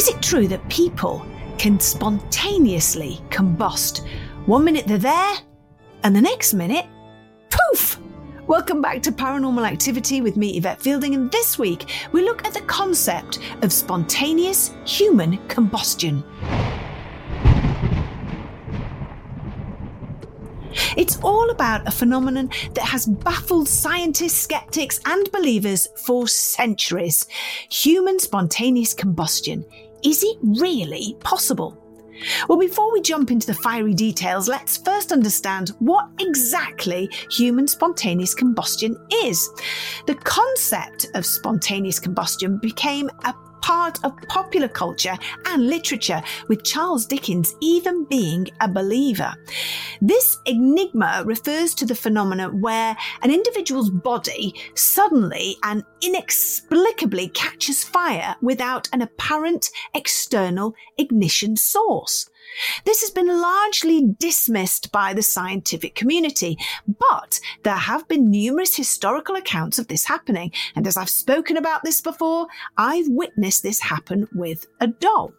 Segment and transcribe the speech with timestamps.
[0.00, 1.26] Is it true that people
[1.58, 4.02] can spontaneously combust?
[4.46, 5.34] One minute they're there,
[6.04, 6.86] and the next minute,
[7.50, 8.00] poof!
[8.46, 12.54] Welcome back to Paranormal Activity with me, Yvette Fielding, and this week we look at
[12.54, 16.24] the concept of spontaneous human combustion.
[20.96, 27.26] It's all about a phenomenon that has baffled scientists, skeptics, and believers for centuries
[27.68, 29.66] human spontaneous combustion.
[30.02, 31.76] Is it really possible?
[32.48, 38.34] Well, before we jump into the fiery details, let's first understand what exactly human spontaneous
[38.34, 39.48] combustion is.
[40.06, 47.06] The concept of spontaneous combustion became a part of popular culture and literature, with Charles
[47.06, 49.32] Dickens even being a believer.
[50.00, 58.34] This enigma refers to the phenomena where an individual's body suddenly and inexplicably catches fire
[58.40, 62.29] without an apparent external ignition source.
[62.84, 69.36] This has been largely dismissed by the scientific community, but there have been numerous historical
[69.36, 70.52] accounts of this happening.
[70.74, 75.32] And as I've spoken about this before, I've witnessed this happen with a doll.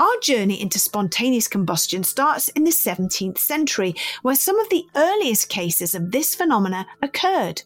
[0.00, 5.48] Our journey into spontaneous combustion starts in the 17th century, where some of the earliest
[5.48, 7.62] cases of this phenomena occurred.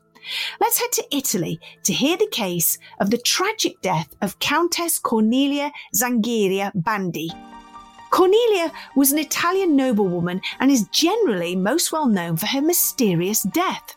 [0.61, 5.73] Let's head to Italy to hear the case of the tragic death of Countess Cornelia
[5.95, 7.31] Zangheri Bandi.
[8.11, 13.95] Cornelia was an Italian noblewoman and is generally most well known for her mysterious death.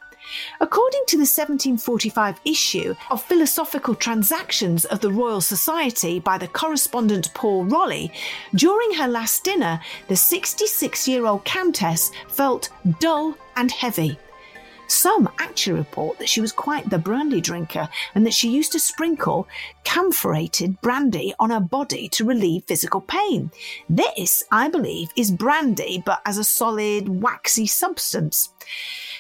[0.61, 7.33] According to the 1745 issue of Philosophical Transactions of the Royal Society by the correspondent
[7.33, 8.11] Paul Rolli,
[8.55, 14.17] during her last dinner, the 66 year old Countess felt dull and heavy.
[14.87, 18.79] Some actually report that she was quite the brandy drinker and that she used to
[18.79, 19.47] sprinkle
[19.83, 23.51] camphorated brandy on her body to relieve physical pain.
[23.89, 28.49] This, I believe, is brandy but as a solid, waxy substance.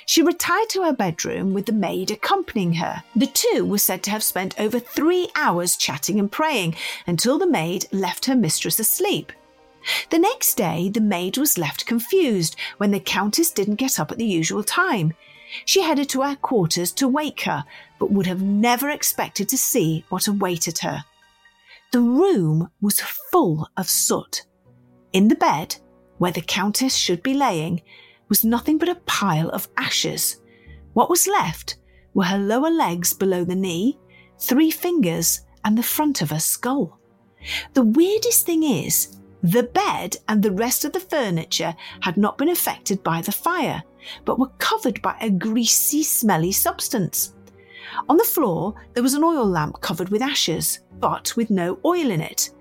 [0.05, 3.03] She retired to her bedroom with the maid accompanying her.
[3.15, 6.75] The two were said to have spent over three hours chatting and praying
[7.07, 9.31] until the maid left her mistress asleep.
[10.09, 14.17] The next day, the maid was left confused when the Countess didn't get up at
[14.17, 15.13] the usual time.
[15.65, 17.63] She headed to our quarters to wake her,
[17.99, 21.03] but would have never expected to see what awaited her.
[21.91, 24.45] The room was full of soot.
[25.13, 25.75] In the bed,
[26.17, 27.81] where the Countess should be laying,
[28.29, 30.41] was nothing but a pile of ashes.
[30.93, 31.77] What was left
[32.13, 33.99] were her lower legs below the knee,
[34.39, 36.99] three fingers, and the front of her skull.
[37.73, 42.49] The weirdest thing is, the bed and the rest of the furniture had not been
[42.49, 43.83] affected by the fire
[44.25, 47.33] but were covered by a greasy, smelly substance.
[48.09, 52.09] On the floor, there was an oil lamp covered with ashes, but with no oil
[52.09, 52.51] in it.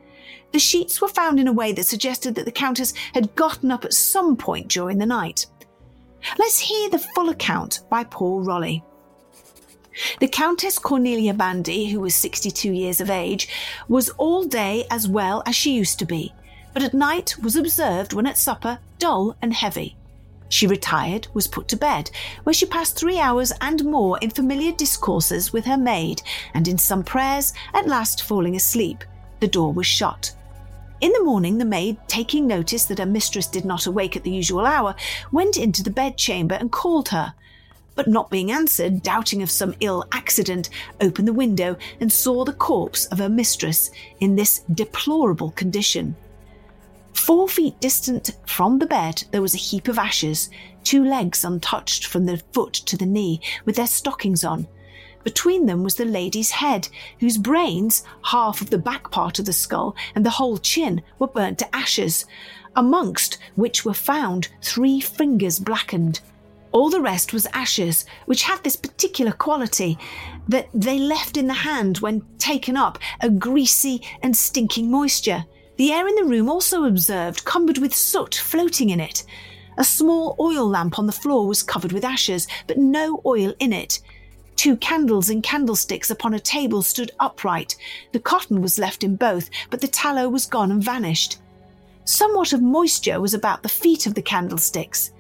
[0.53, 3.84] The sheets were found in a way that suggested that the Countess had gotten up
[3.84, 5.47] at some point during the night.
[6.38, 8.82] Let's hear the full account by Paul Rolli.
[10.20, 13.49] The Countess Cornelia Bandi, who was 62 years of age,
[13.88, 16.32] was all day as well as she used to be,
[16.72, 19.97] but at night was observed when at supper dull and heavy.
[20.49, 22.10] She retired, was put to bed,
[22.44, 26.21] where she passed three hours and more in familiar discourses with her maid,
[26.53, 29.03] and in some prayers, at last falling asleep.
[29.41, 30.34] The door was shut.
[31.00, 34.31] In the morning, the maid, taking notice that her mistress did not awake at the
[34.31, 34.94] usual hour,
[35.32, 37.34] went into the bedchamber and called her.
[37.94, 40.69] But not being answered, doubting of some ill accident,
[41.00, 43.91] opened the window and saw the corpse of her mistress
[44.21, 46.15] in this deplorable condition.
[47.22, 50.50] Four feet distant from the bed, there was a heap of ashes,
[50.83, 54.66] two legs untouched from the foot to the knee, with their stockings on.
[55.22, 56.88] Between them was the lady's head,
[57.21, 61.28] whose brains, half of the back part of the skull, and the whole chin were
[61.28, 62.27] burnt to ashes,
[62.75, 66.19] amongst which were found three fingers blackened.
[66.72, 69.97] All the rest was ashes, which had this particular quality
[70.49, 75.44] that they left in the hand when taken up a greasy and stinking moisture.
[75.82, 79.25] The air in the room also observed cumbered with soot floating in it.
[79.76, 83.73] A small oil lamp on the floor was covered with ashes, but no oil in
[83.73, 83.99] it.
[84.55, 87.75] Two candles in candlesticks upon a table stood upright.
[88.12, 91.40] The cotton was left in both, but the tallow was gone and vanished.
[92.05, 95.11] Somewhat of moisture was about the feet of the candlesticks.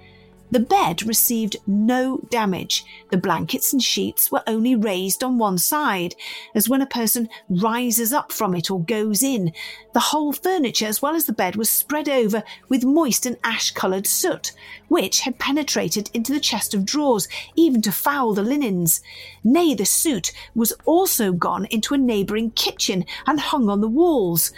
[0.52, 2.84] The bed received no damage.
[3.10, 6.14] The blankets and sheets were only raised on one side,
[6.54, 9.54] as when a person rises up from it or goes in.
[9.94, 13.70] The whole furniture, as well as the bed, was spread over with moist and ash
[13.70, 14.52] coloured soot,
[14.88, 19.00] which had penetrated into the chest of drawers, even to foul the linens.
[19.42, 24.52] Nay, the soot was also gone into a neighbouring kitchen and hung on the walls.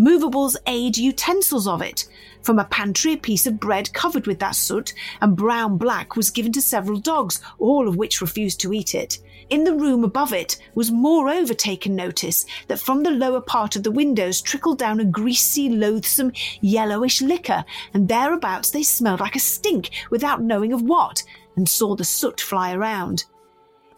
[0.00, 2.08] Movables aid utensils of it.
[2.40, 6.30] From a pantry, a piece of bread covered with that soot and brown black was
[6.30, 9.18] given to several dogs, all of which refused to eat it.
[9.50, 13.82] In the room above it was moreover taken notice that from the lower part of
[13.82, 16.32] the windows trickled down a greasy, loathsome,
[16.62, 17.62] yellowish liquor,
[17.92, 21.22] and thereabouts they smelled like a stink without knowing of what,
[21.56, 23.26] and saw the soot fly around.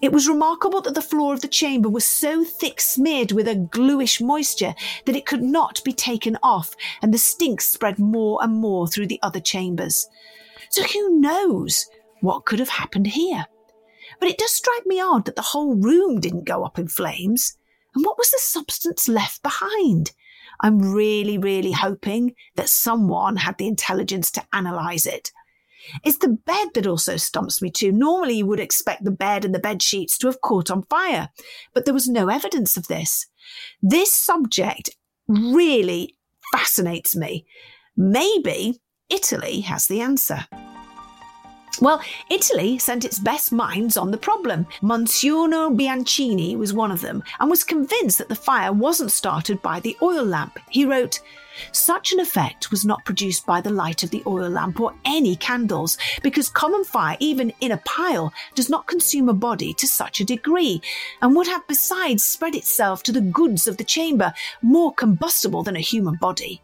[0.03, 3.55] It was remarkable that the floor of the chamber was so thick smeared with a
[3.55, 4.75] gluish moisture
[5.07, 9.07] that it could not be taken off, and the stink spread more and more through
[9.07, 10.09] the other chambers.
[10.71, 11.87] So who knows
[12.21, 13.47] what could have happened here?
[14.19, 17.57] But it does strike me odd that the whole room didn't go up in flames.
[17.95, 20.11] And what was the substance left behind?
[20.61, 25.31] I'm really, really hoping that someone had the intelligence to analyse it.
[26.05, 27.93] It's the bed that also stumps me too.
[27.93, 31.29] Normally, you would expect the bed and the bed sheets to have caught on fire,
[31.75, 33.26] but there was no evidence of this.
[33.82, 34.90] This subject
[35.29, 36.17] really
[36.52, 37.46] fascinates me.
[37.96, 40.46] Maybe Italy has the answer.
[41.82, 42.00] Well,
[42.31, 44.69] Italy sent its best minds on the problem.
[44.82, 49.81] Monsignor Bianchini was one of them and was convinced that the fire wasn't started by
[49.81, 50.61] the oil lamp.
[50.70, 51.19] He wrote,
[51.73, 55.34] such an effect was not produced by the light of the oil lamp or any
[55.34, 60.20] candles, because common fire, even in a pile, does not consume a body to such
[60.20, 60.81] a degree,
[61.20, 64.32] and would have besides spread itself to the goods of the chamber,
[64.62, 66.62] more combustible than a human body.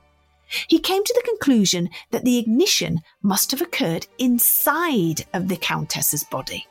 [0.68, 6.24] He came to the conclusion that the ignition must have occurred inside of the Countess's
[6.24, 6.66] body.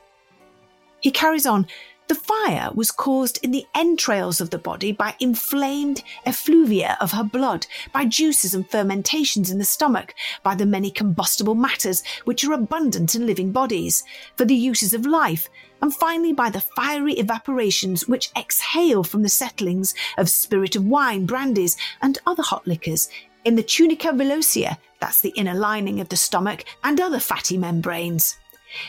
[1.00, 1.68] He carries on
[2.08, 7.24] the fire was caused in the entrails of the body by inflamed effluvia of her
[7.24, 12.54] blood, by juices and fermentations in the stomach, by the many combustible matters which are
[12.54, 14.06] abundant in living bodies,
[14.38, 15.50] for the uses of life,
[15.82, 21.26] and finally by the fiery evaporations which exhale from the settlings of spirit of wine,
[21.26, 23.10] brandies, and other hot liquors
[23.48, 28.38] in the tunica villosa, that's the inner lining of the stomach, and other fatty membranes.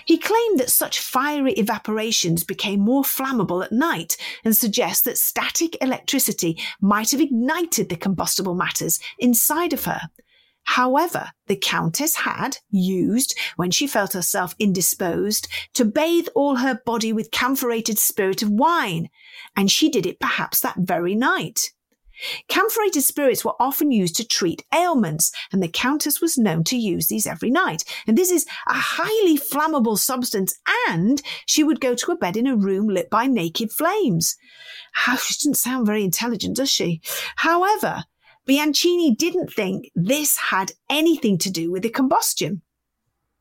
[0.05, 5.81] He claimed that such fiery evaporations became more flammable at night and suggests that static
[5.81, 10.01] electricity might have ignited the combustible matters inside of her.
[10.65, 17.13] However, the Countess had used, when she felt herself indisposed, to bathe all her body
[17.13, 19.09] with camphorated spirit of wine,
[19.55, 21.71] and she did it perhaps that very night.
[22.49, 27.07] Camphorated spirits were often used to treat ailments, and the Countess was known to use
[27.07, 27.85] these every night.
[28.07, 32.47] And this is a highly flammable substance, and she would go to a bed in
[32.47, 34.37] a room lit by naked flames.
[34.93, 37.01] How, she doesn't sound very intelligent, does she?
[37.37, 38.05] However,
[38.49, 42.63] Bianchini didn't think this had anything to do with the combustion.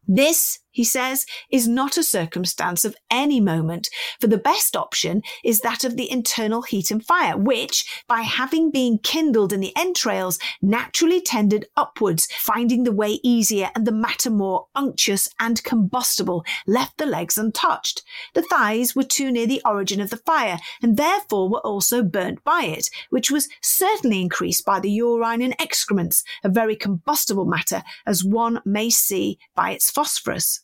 [0.05, 3.89] This, he says, is not a circumstance of any moment,
[4.21, 8.69] for the best option is that of the internal heat and fire, which, by having
[8.69, 14.29] been kindled in the entrails, naturally tended upwards, finding the way easier and the matter
[14.29, 18.03] more unctuous and combustible, left the legs untouched.
[18.35, 22.43] The thighs were too near the origin of the fire, and therefore were also burnt
[22.43, 27.81] by it, which was certainly increased by the urine and excrements, a very combustible matter,
[28.05, 30.61] as one may see by its phosphorus.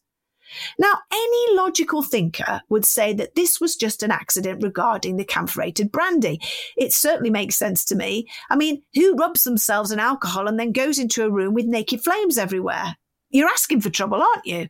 [0.78, 5.92] Now, any logical thinker would say that this was just an accident regarding the camphorated
[5.92, 6.40] brandy.
[6.78, 8.28] It certainly makes sense to me.
[8.50, 12.04] I mean, who rubs themselves in alcohol and then goes into a room with naked
[12.04, 12.96] flames everywhere?
[13.30, 14.68] You're asking for trouble, aren't you?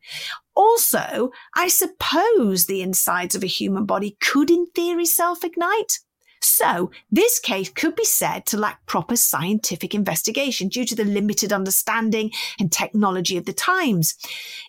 [0.56, 6.00] Also, I suppose the insides of a human body could, in theory, self ignite.
[6.44, 11.54] So, this case could be said to lack proper scientific investigation due to the limited
[11.54, 14.16] understanding and technology of the times.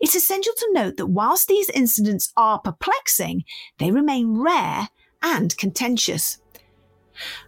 [0.01, 3.45] It's essential to note that whilst these incidents are perplexing,
[3.79, 4.89] they remain rare
[5.21, 6.39] and contentious.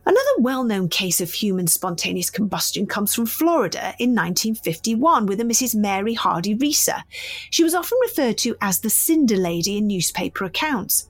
[0.05, 5.45] Another well known case of human spontaneous combustion comes from Florida in 1951 with a
[5.45, 5.75] Mrs.
[5.75, 7.03] Mary Hardy Reeser.
[7.51, 11.09] She was often referred to as the Cinder Lady in newspaper accounts.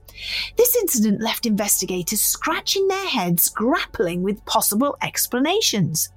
[0.57, 6.09] This incident left investigators scratching their heads, grappling with possible explanations.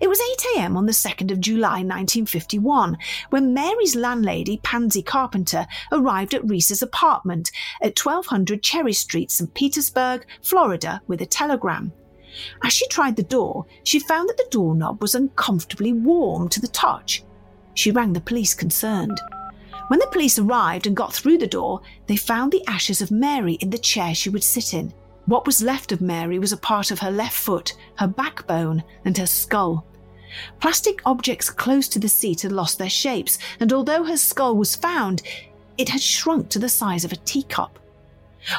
[0.00, 0.76] It was 8 a.m.
[0.76, 2.98] on the 2nd of July 1951
[3.30, 9.52] when Mary's landlady, Pansy Carpenter, arrived at Reeser's apartment at 1200 Cherry Street, St.
[9.54, 11.92] Petersburg, Florida, with a telegram.
[12.62, 16.68] As she tried the door, she found that the doorknob was uncomfortably warm to the
[16.68, 17.24] touch.
[17.74, 19.20] She rang the police concerned.
[19.88, 23.54] When the police arrived and got through the door, they found the ashes of Mary
[23.54, 24.92] in the chair she would sit in.
[25.26, 29.16] What was left of Mary was a part of her left foot, her backbone, and
[29.18, 29.86] her skull.
[30.60, 34.74] Plastic objects close to the seat had lost their shapes, and although her skull was
[34.74, 35.22] found,
[35.78, 37.78] it had shrunk to the size of a teacup.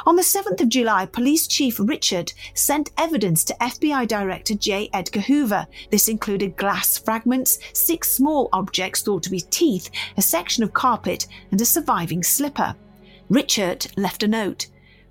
[0.05, 4.89] On the 7th of July, Police Chief Reichert sent evidence to FBI Director J.
[4.93, 5.67] Edgar Hoover.
[5.91, 11.27] This included glass fragments, six small objects thought to be teeth, a section of carpet,
[11.51, 12.75] and a surviving slipper.
[13.29, 14.67] Reichert left a note.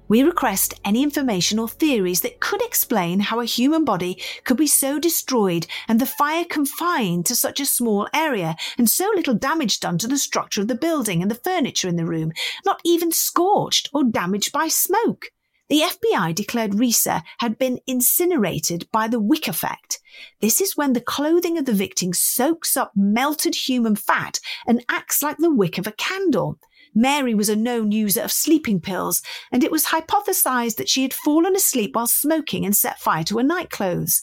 [0.08, 4.68] We request any information or theories that could explain how a human body could be
[4.68, 9.80] so destroyed and the fire confined to such a small area and so little damage
[9.80, 12.32] done to the structure of the building and the furniture in the room,
[12.64, 15.32] not even scorched or damaged by smoke.
[15.68, 20.00] The FBI declared Reeser had been incinerated by the wick effect.
[20.40, 25.22] This is when the clothing of the victim soaks up melted human fat and acts
[25.24, 26.60] like the wick of a candle.
[26.96, 29.22] Mary was a known user of sleeping pills,
[29.52, 33.36] and it was hypothesized that she had fallen asleep while smoking and set fire to
[33.36, 34.22] her nightclothes.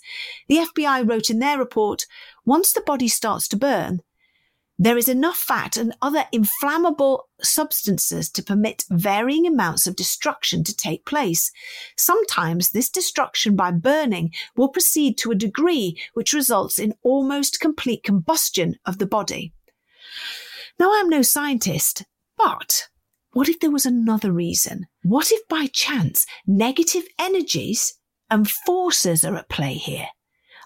[0.50, 2.06] The FBI wrote in their report
[2.46, 4.02] once the body starts to burn,
[4.80, 10.76] there is enough fat and other inflammable substances to permit varying amounts of destruction to
[10.76, 11.52] take place.
[11.96, 18.04] Sometimes this destruction by burning will proceed to a degree which results in almost complete
[18.04, 19.54] combustion of the body.
[20.80, 22.04] Now, I'm no scientist,
[22.38, 22.88] but
[23.34, 24.86] what if there was another reason?
[25.02, 27.94] What if by chance negative energies
[28.30, 30.08] and forces are at play here?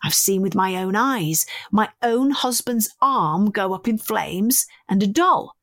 [0.03, 5.01] I've seen with my own eyes my own husband's arm go up in flames and
[5.01, 5.55] a doll,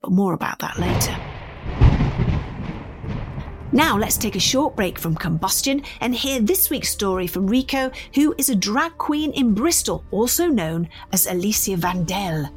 [0.00, 1.16] but more about that later.
[3.74, 7.90] Now let's take a short break from combustion and hear this week's story from Rico,
[8.14, 12.50] who is a drag queen in Bristol, also known as Alyssa Van Delle.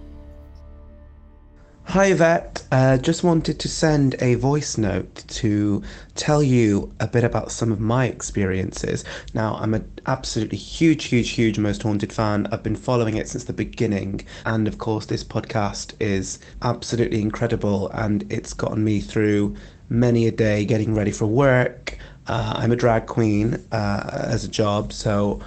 [1.89, 2.63] Hi, Yvette.
[2.71, 5.83] Uh, just wanted to send a voice note to
[6.15, 9.05] tell you a bit about some of my experiences.
[9.35, 12.47] Now, I'm an absolutely huge, huge, huge Most Haunted fan.
[12.51, 14.25] I've been following it since the beginning.
[14.45, 19.55] And of course, this podcast is absolutely incredible and it's gotten me through
[19.87, 21.97] many a day getting ready for work.
[22.27, 25.39] Uh, I'm a drag queen uh, as a job, so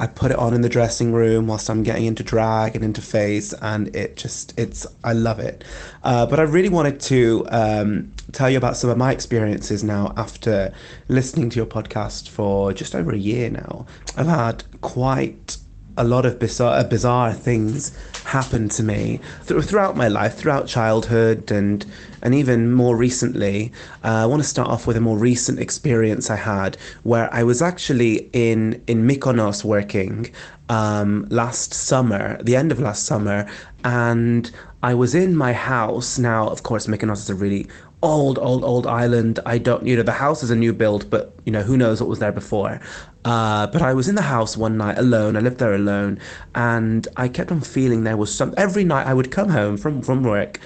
[0.00, 3.02] I put it on in the dressing room whilst I'm getting into drag and into
[3.02, 5.62] face, and it just it's I love it.
[6.02, 10.14] Uh, but I really wanted to um, tell you about some of my experiences now
[10.16, 10.72] after
[11.08, 13.84] listening to your podcast for just over a year now.
[14.16, 15.58] I've had quite
[16.00, 17.92] a lot of bizarre, bizarre things
[18.24, 21.84] happened to me throughout my life, throughout childhood, and
[22.22, 23.70] and even more recently.
[24.02, 27.42] Uh, I want to start off with a more recent experience I had where I
[27.42, 30.32] was actually in in Mykonos working
[30.70, 33.46] um, last summer, the end of last summer,
[33.84, 34.50] and
[34.82, 36.18] I was in my house.
[36.18, 37.66] Now, of course, Mykonos is a really
[38.02, 39.38] old, old, old island.
[39.46, 42.00] I don't, you know, the house is a new build, but you know, who knows
[42.00, 42.80] what was there before.
[43.24, 45.36] Uh, but I was in the house one night alone.
[45.36, 46.18] I lived there alone,
[46.54, 48.54] and I kept on feeling there was some.
[48.56, 50.60] Every night I would come home from from work,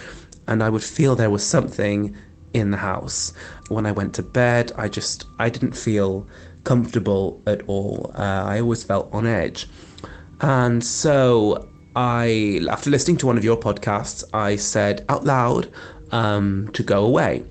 [0.47, 2.17] and I would feel there was something
[2.53, 3.33] in the house.
[3.69, 6.27] When I went to bed, I just I didn't feel
[6.63, 8.13] comfortable at all.
[8.17, 9.67] Uh, I always felt on edge,
[10.41, 15.71] and so I, after listening to one of your podcasts, I said out loud
[16.15, 17.45] um, to go away.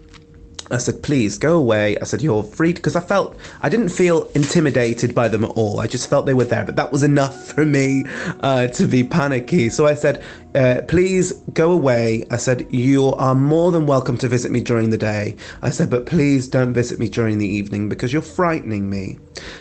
[0.71, 1.97] I said, please go away.
[1.99, 5.81] I said, you're free because I felt I didn't feel intimidated by them at all.
[5.81, 8.05] I just felt they were there, but that was enough for me
[8.39, 9.69] uh, to be panicky.
[9.69, 10.23] So I said,
[10.55, 12.25] uh, please go away.
[12.31, 15.35] I said, you are more than welcome to visit me during the day.
[15.61, 19.19] I said, but please don't visit me during the evening because you're frightening me.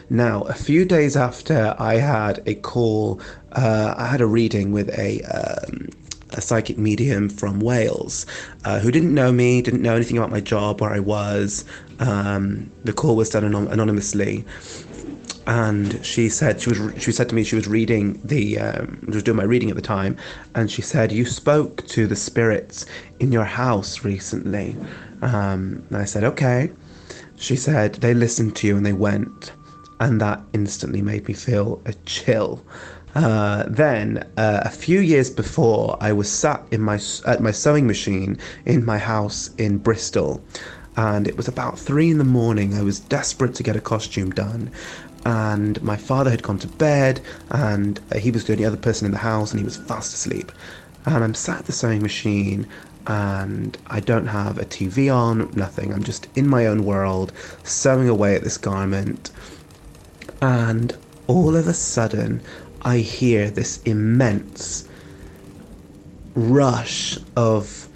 [0.09, 3.21] Now, a few days after I had a call,
[3.53, 5.21] uh, I had a reading with a.
[5.23, 5.89] Um,
[6.35, 8.27] a psychic medium from Wales
[8.65, 11.65] uh, who didn't know me, didn't know anything about my job, where I was.
[11.99, 14.45] Um, the call was done anon- anonymously,
[15.47, 19.23] and she said she was she said to me she was reading the um, was
[19.23, 20.17] doing my reading at the time,
[20.55, 22.87] and she said you spoke to the spirits
[23.21, 24.77] in your house recently.
[25.23, 26.71] Um, and I said okay.
[27.37, 29.53] She said they listened to you and they went,
[29.99, 32.63] and that instantly made me feel a chill.
[33.15, 37.87] Uh, then, uh, a few years before, I was sat in my at my sewing
[37.87, 40.43] machine in my house in Bristol,
[40.97, 42.75] and it was about three in the morning.
[42.75, 44.71] I was desperate to get a costume done,
[45.27, 49.05] and my father had gone to bed, and uh, he was the only other person
[49.05, 50.51] in the house, and he was fast asleep.
[51.05, 52.67] And I'm sat at the sewing machine,
[53.07, 55.93] and I don't have a TV on, nothing.
[55.93, 59.31] I'm just in my own world, sewing away at this garment,
[60.41, 62.43] and all of a sudden,
[62.83, 64.89] I hear this immense
[66.35, 67.89] rush of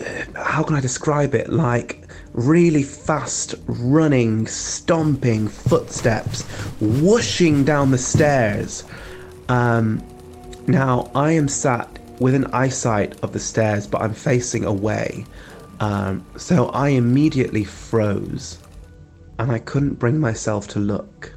[0.00, 1.50] uh, how can I describe it?
[1.50, 6.42] Like really fast running, stomping footsteps
[6.80, 8.84] whooshing down the stairs.
[9.48, 10.02] Um,
[10.66, 15.26] now I am sat within eyesight of the stairs, but I'm facing away.
[15.80, 18.58] Um, so I immediately froze
[19.38, 21.34] and I couldn't bring myself to look.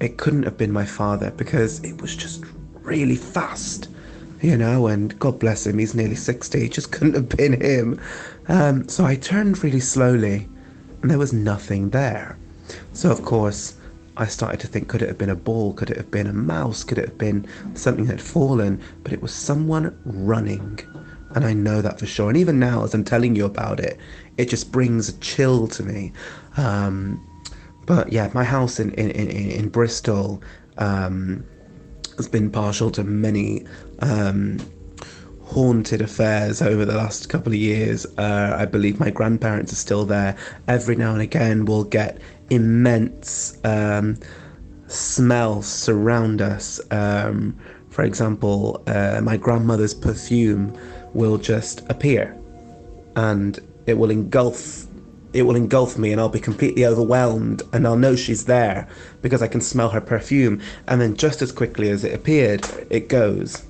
[0.00, 2.44] It couldn't have been my father because it was just
[2.82, 3.88] really fast,
[4.42, 8.00] you know, and God bless him, he's nearly 60, it just couldn't have been him.
[8.48, 10.48] Um, so I turned really slowly
[11.02, 12.38] and there was nothing there.
[12.92, 13.76] So, of course,
[14.16, 15.72] I started to think could it have been a ball?
[15.72, 16.84] Could it have been a mouse?
[16.84, 18.80] Could it have been something that had fallen?
[19.02, 20.78] But it was someone running.
[21.34, 22.28] And I know that for sure.
[22.28, 23.98] And even now, as I'm telling you about it,
[24.36, 26.12] it just brings a chill to me.
[26.56, 27.20] Um,
[27.86, 30.42] but yeah, my house in, in, in, in Bristol
[30.78, 31.44] um,
[32.16, 33.66] has been partial to many
[34.00, 34.58] um,
[35.42, 38.06] haunted affairs over the last couple of years.
[38.18, 40.36] Uh, I believe my grandparents are still there.
[40.68, 44.16] Every now and again, we'll get immense um,
[44.86, 46.80] smells surround us.
[46.90, 47.56] Um,
[47.90, 50.76] for example, uh, my grandmother's perfume
[51.12, 52.36] will just appear,
[53.16, 54.83] and it will engulf.
[55.34, 58.88] It will engulf me, and I'll be completely overwhelmed, and I'll know she's there
[59.20, 60.62] because I can smell her perfume.
[60.88, 63.62] And then, just as quickly as it appeared, it goes.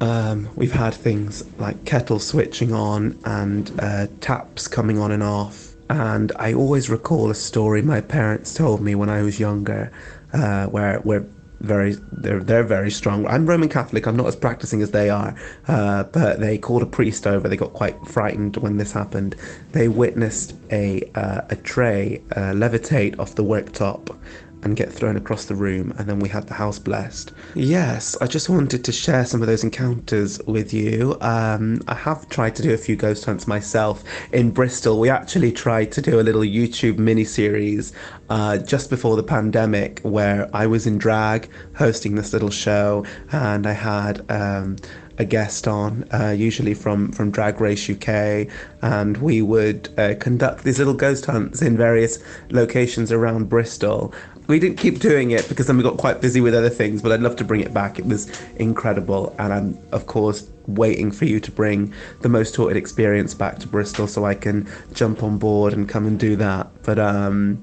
[0.00, 5.72] Um, we've had things like kettle switching on and uh, taps coming on and off
[5.92, 9.92] and I always recall a story my parents told me when I was younger,
[10.32, 11.26] uh, where where
[11.62, 13.26] very they're they're very strong.
[13.26, 14.06] I'm Roman Catholic.
[14.06, 15.34] I'm not as practicing as they are,
[15.68, 17.48] uh, but they called a priest over.
[17.48, 19.36] They got quite frightened when this happened.
[19.70, 24.16] They witnessed a uh, a tray uh, levitate off the worktop
[24.62, 27.32] and get thrown across the room, and then we had the house blessed.
[27.54, 31.16] Yes, I just wanted to share some of those encounters with you.
[31.20, 35.00] Um, I have tried to do a few ghost hunts myself in Bristol.
[35.00, 37.92] We actually tried to do a little YouTube mini series
[38.30, 43.66] uh, just before the pandemic where I was in drag hosting this little show, and
[43.66, 44.24] I had.
[44.30, 44.76] Um,
[45.18, 48.48] a guest on, uh, usually from, from Drag Race UK,
[48.80, 52.18] and we would uh, conduct these little ghost hunts in various
[52.50, 54.12] locations around Bristol
[54.46, 57.12] we didn't keep doing it because then we got quite busy with other things, but
[57.12, 57.98] I'd love to bring it back.
[57.98, 59.34] It was incredible.
[59.38, 63.68] And I'm, of course, waiting for you to bring the most haunted experience back to
[63.68, 66.70] Bristol so I can jump on board and come and do that.
[66.82, 67.62] But um,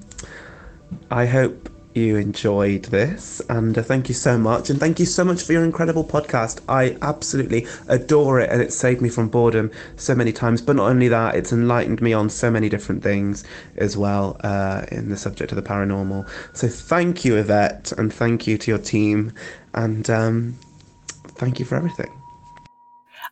[1.11, 3.41] I hope you enjoyed this.
[3.49, 4.69] And uh, thank you so much.
[4.69, 6.61] And thank you so much for your incredible podcast.
[6.69, 8.49] I absolutely adore it.
[8.49, 10.61] And it saved me from boredom so many times.
[10.61, 13.43] But not only that, it's enlightened me on so many different things
[13.77, 16.29] as well uh, in the subject of the paranormal.
[16.53, 17.91] So thank you, Yvette.
[17.93, 19.33] And thank you to your team.
[19.73, 20.59] And um,
[21.35, 22.18] thank you for everything.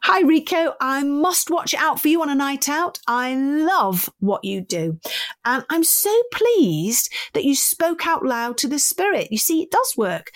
[0.03, 0.73] Hi, Rico.
[0.79, 2.99] I must watch out for you on a night out.
[3.07, 4.99] I love what you do.
[5.43, 9.29] And I'm so pleased that you spoke out loud to the spirit.
[9.31, 10.31] You see, it does work.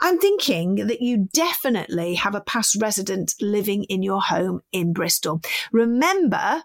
[0.00, 5.40] I'm thinking that you definitely have a past resident living in your home in Bristol.
[5.72, 6.64] Remember,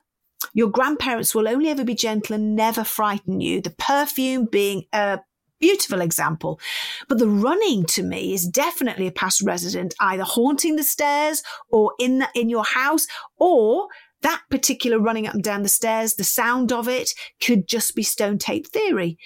[0.54, 3.62] your grandparents will only ever be gentle and never frighten you.
[3.62, 5.20] The perfume being a
[5.62, 6.60] beautiful example.
[7.08, 11.94] But the running to me is definitely a past resident, either haunting the stairs or
[12.00, 13.88] in the, in your house, or
[14.22, 18.04] that particular running up and down the stairs, the sound of it could just be
[18.04, 19.18] stone tape theory.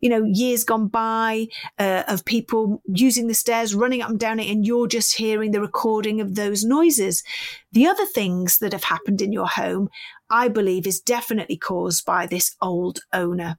[0.00, 1.46] You know, years gone by
[1.78, 5.50] uh, of people using the stairs, running up and down it, and you're just hearing
[5.50, 7.24] the recording of those noises.
[7.72, 9.88] The other things that have happened in your home,
[10.30, 13.58] I believe, is definitely caused by this old owner.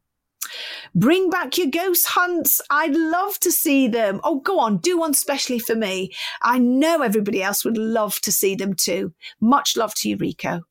[0.96, 2.62] Bring back your ghost hunts.
[2.70, 4.22] I'd love to see them.
[4.24, 6.14] Oh, go on, do one specially for me.
[6.42, 9.14] I know everybody else would love to see them too.
[9.40, 10.62] Much love to you, Rico.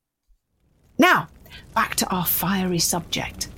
[0.97, 1.27] Now,
[1.73, 3.49] back to our fiery subject.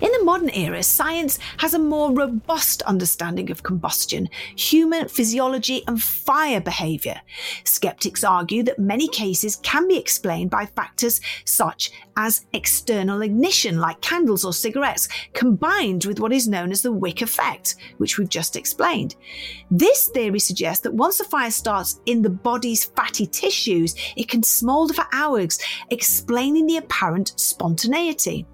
[0.00, 6.02] In the modern era, science has a more robust understanding of combustion, human physiology, and
[6.02, 7.20] fire behaviour.
[7.64, 14.00] Skeptics argue that many cases can be explained by factors such as external ignition, like
[14.00, 18.56] candles or cigarettes, combined with what is known as the wick effect, which we've just
[18.56, 19.16] explained.
[19.70, 24.42] This theory suggests that once a fire starts in the body's fatty tissues, it can
[24.42, 25.58] smoulder for hours,
[25.90, 28.46] explaining the apparent spontaneity.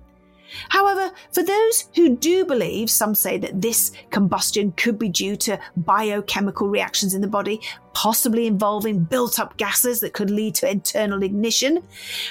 [0.69, 5.59] However, for those who do believe, some say that this combustion could be due to
[5.77, 7.61] biochemical reactions in the body,
[7.95, 11.83] possibly involving built up gases that could lead to internal ignition.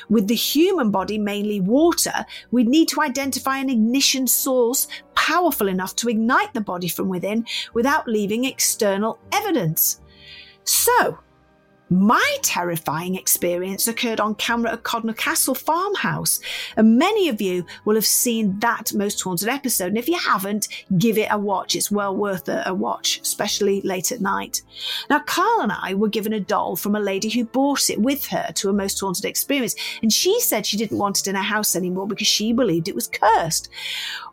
[0.10, 5.96] With the human body mainly water, we'd need to identify an ignition source powerful enough
[5.98, 10.02] to ignite the body from within without leaving external evidence.
[10.64, 11.20] So,
[11.92, 16.40] My terrifying experience occurred on camera at Codnor Castle farmhouse,
[16.78, 19.90] and many of you will have seen that most haunted episode.
[19.90, 21.76] And if you haven't, give it a watch.
[21.76, 24.62] It's well worth a, a watch, especially late at night.
[25.10, 28.26] Now, Karl and I were given a doll from a lady who bought it with
[28.28, 31.42] her to a most haunted experience, and she said she didn't want it in her
[31.42, 33.68] house anymore because she believed it was cursed.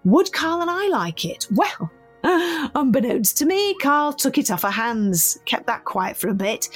[0.05, 1.49] Would Karl and I like it?
[1.51, 1.91] Well,
[2.75, 6.69] Unbeknownst to me, Karl took it off her hands, kept that quiet for a bit.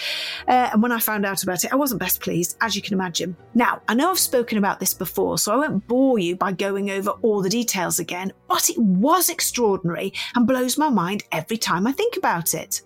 [0.46, 2.94] Uh, and when I found out about it, I wasn't best pleased, as you can
[2.94, 3.36] imagine.
[3.54, 6.90] Now, I know I've spoken about this before, so I won't bore you by going
[6.90, 11.86] over all the details again, but it was extraordinary and blows my mind every time
[11.86, 12.82] I think about it.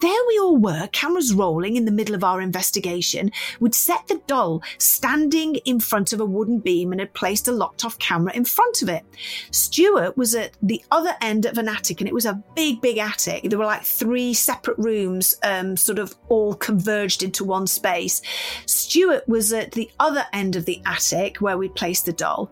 [0.00, 3.30] There we all were, cameras rolling in the middle of our investigation.
[3.60, 7.52] We'd set the doll standing in front of a wooden beam and had placed a
[7.52, 9.04] locked off camera in front of it.
[9.50, 12.98] Stuart was at the other end of an attic and it was a big, big
[12.98, 13.44] attic.
[13.44, 18.22] There were like three separate rooms, um, sort of all converged into one space.
[18.66, 22.50] Stuart was at the other end of the attic where we placed the doll.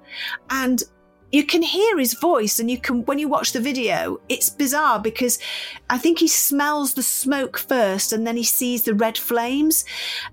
[0.50, 0.82] And
[1.32, 4.98] you can hear his voice and you can when you watch the video it's bizarre
[4.98, 5.38] because
[5.88, 9.84] i think he smells the smoke first and then he sees the red flames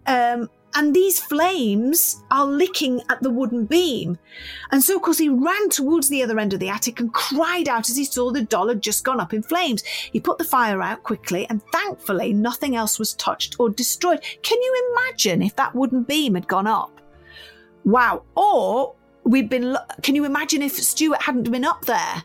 [0.07, 4.19] um, and these flames are licking at the wooden beam.
[4.71, 7.67] And so, of course, he ran towards the other end of the attic and cried
[7.67, 9.83] out as he saw the doll had just gone up in flames.
[9.83, 14.21] He put the fire out quickly, and thankfully, nothing else was touched or destroyed.
[14.43, 17.01] Can you imagine if that wooden beam had gone up?
[17.83, 18.21] Wow.
[18.35, 22.23] Or we've been, can you imagine if Stuart hadn't been up there?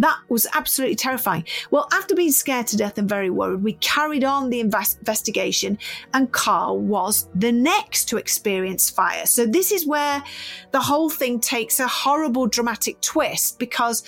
[0.00, 1.44] That was absolutely terrifying.
[1.70, 5.78] Well, after being scared to death and very worried, we carried on the invest- investigation,
[6.14, 9.26] and Karl was the next to experience fire.
[9.26, 10.24] So, this is where
[10.70, 14.02] the whole thing takes a horrible dramatic twist because.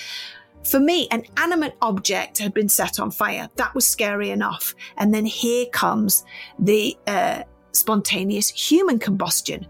[0.64, 3.48] For me, an animate object had been set on fire.
[3.56, 4.76] That was scary enough.
[4.96, 6.24] And then here comes
[6.56, 9.66] the uh, spontaneous human combustion.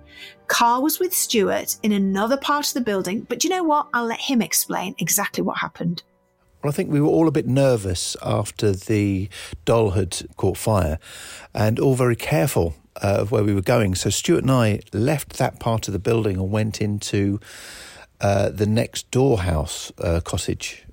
[0.49, 3.89] Karl was with Stuart in another part of the building, but you know what?
[3.95, 6.03] I'll let him explain exactly what happened.
[6.63, 9.29] Well, I think we were all a bit nervous after the
[9.65, 11.01] doll had caught fire
[11.53, 13.97] and all very careful uh, of where we were going.
[13.97, 17.41] So Stuart and I left that part of the building and went into
[18.21, 20.85] uh, the next door house uh, cottage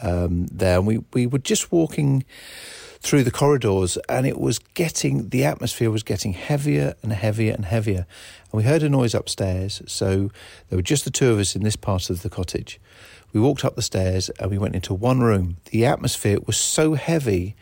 [0.00, 0.78] um, there.
[0.78, 2.24] And we, we were just walking
[3.02, 7.64] through the corridors and it was getting, the atmosphere was getting heavier and heavier and
[7.64, 8.06] heavier.
[8.50, 9.82] And we heard a noise upstairs.
[9.86, 10.30] So
[10.68, 12.80] there were just the two of us in this part of the cottage.
[13.32, 15.56] We walked up the stairs and we went into one room.
[15.70, 17.56] The atmosphere was so heavy,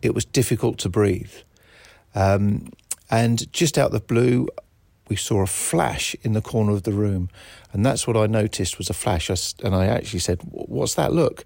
[0.00, 1.34] it was difficult to breathe.
[2.14, 2.72] Um,
[3.10, 4.48] and just out of the blue,
[5.08, 7.28] we saw a flash in the corner of the room.
[7.72, 9.28] And that's what I noticed was a flash.
[9.28, 11.44] I, and I actually said, What's that look?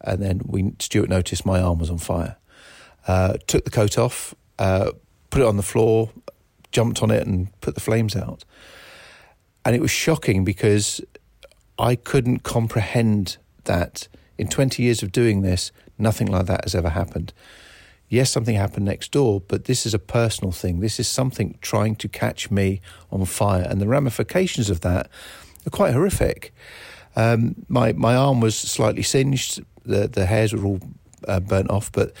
[0.00, 2.36] And then we, Stuart noticed my arm was on fire.
[3.06, 4.92] Uh, took the coat off, uh,
[5.30, 6.10] put it on the floor,
[6.70, 8.44] jumped on it, and put the flames out.
[9.64, 11.00] And it was shocking because
[11.78, 14.08] I couldn't comprehend that
[14.38, 17.32] in 20 years of doing this, nothing like that has ever happened.
[18.08, 20.80] Yes, something happened next door, but this is a personal thing.
[20.80, 22.80] This is something trying to catch me
[23.12, 25.08] on fire, and the ramifications of that
[25.66, 26.52] are quite horrific.
[27.14, 30.80] Um, my my arm was slightly singed, the the hairs were all
[31.28, 32.12] uh, burnt off, but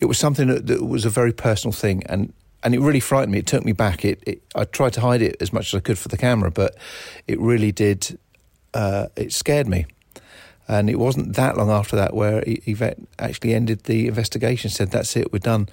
[0.00, 2.32] it was something that, that, was a very personal thing, and
[2.62, 3.38] and it really frightened me.
[3.38, 4.04] It took me back.
[4.04, 6.50] It, it I tried to hide it as much as I could for the camera,
[6.50, 6.76] but
[7.26, 8.18] it really did
[8.74, 9.86] uh, it scared me.
[10.68, 15.16] And it wasn't that long after that where Yvette actually ended the investigation, said, That's
[15.16, 15.68] it, we're done.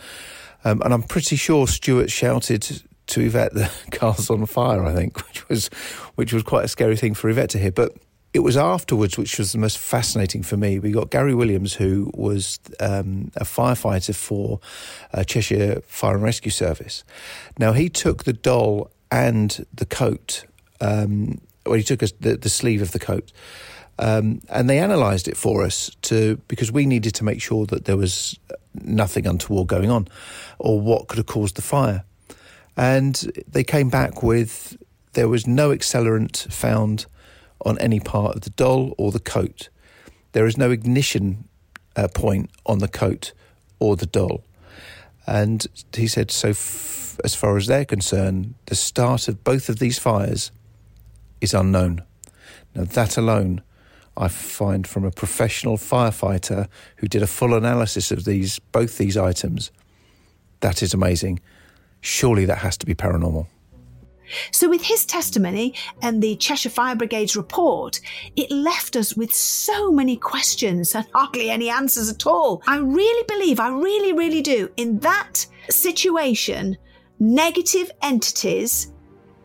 [0.63, 5.17] Um, and I'm pretty sure Stuart shouted to Yvette, The car's on fire, I think,
[5.27, 5.67] which was,
[6.15, 7.71] which was quite a scary thing for Yvette to hear.
[7.71, 7.93] But
[8.33, 10.79] it was afterwards which was the most fascinating for me.
[10.79, 14.59] We got Gary Williams, who was um, a firefighter for
[15.13, 17.03] uh, Cheshire Fire and Rescue Service.
[17.57, 20.45] Now, he took the doll and the coat
[20.81, 23.31] um, well, he took the, the sleeve of the coat.
[23.99, 27.85] Um, and they analysed it for us to because we needed to make sure that
[27.85, 28.39] there was
[28.75, 30.07] nothing untoward going on,
[30.59, 32.03] or what could have caused the fire.
[32.75, 33.15] And
[33.47, 34.77] they came back with
[35.13, 37.07] there was no accelerant found
[37.65, 39.70] on any part of the doll or the coat.
[40.34, 41.48] There is no ignition
[41.96, 43.34] uh, point on the coat
[43.80, 44.43] or the doll.
[45.26, 49.80] And he said, so f- as far as they're concerned, the start of both of
[49.80, 50.52] these fires
[51.41, 52.04] is unknown.
[52.76, 53.62] Now, that alone,
[54.15, 56.67] I find from a professional firefighter
[56.98, 59.72] who did a full analysis of these both these items,
[60.62, 61.39] that is amazing.
[62.02, 63.48] Surely that has to be paranormal.
[64.51, 67.99] So, with his testimony and the Cheshire Fire Brigade's report,
[68.35, 72.61] it left us with so many questions and hardly any answers at all.
[72.67, 76.77] I really believe, I really, really do, in that situation,
[77.19, 78.93] negative entities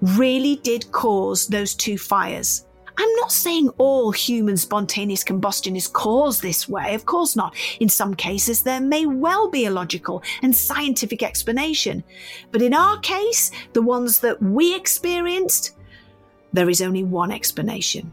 [0.00, 2.66] really did cause those two fires.
[2.98, 7.54] I'm not saying all human spontaneous combustion is caused this way, of course not.
[7.80, 12.04] In some cases, there may well be a logical and scientific explanation.
[12.50, 15.76] But in our case, the ones that we experienced,
[16.52, 18.12] there is only one explanation.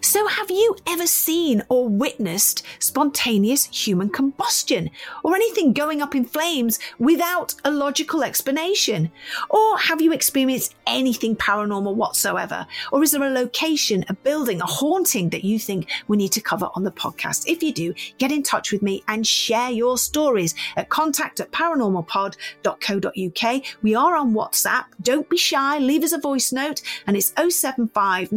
[0.00, 4.90] So, have you ever seen or witnessed spontaneous human combustion
[5.22, 9.10] or anything going up in flames without a logical explanation?
[9.50, 12.66] Or have you experienced anything paranormal whatsoever?
[12.92, 16.40] Or is there a location, a building, a haunting that you think we need to
[16.40, 17.46] cover on the podcast?
[17.46, 21.52] If you do, get in touch with me and share your stories at contact at
[21.52, 23.62] paranormalpod.co.uk.
[23.82, 24.84] We are on WhatsApp.
[25.02, 25.78] Don't be shy.
[25.78, 28.32] Leave us a voice note and it's 075